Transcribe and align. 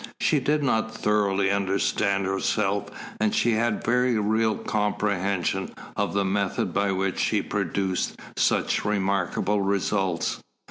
She 0.19 0.39
did 0.39 0.63
not 0.63 0.95
thoroughly 0.95 1.51
understand 1.51 2.25
herself 2.25 2.87
and 3.19 3.35
she 3.35 3.51
had 3.51 3.83
very 3.85 4.13
little 4.15 4.23
real 4.23 4.55
comprehension 4.57 5.75
of 5.95 6.13
the 6.15 6.25
method 6.25 6.73
by 6.73 6.91
which 6.91 7.19
she 7.19 7.43
produced 7.43 8.15
such 8.35 8.83
remarkable 8.83 9.61
results. 9.61 10.41